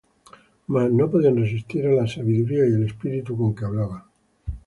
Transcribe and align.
Mas 0.73 0.89
no 0.97 1.05
podían 1.11 1.39
resistir 1.43 1.81
á 1.89 1.91
la 1.99 2.07
sabiduría 2.15 2.63
y 2.65 2.73
al 2.73 2.87
Espíritu 2.89 3.31
con 3.39 3.49
que 3.55 3.65
hablaba. 3.65 3.97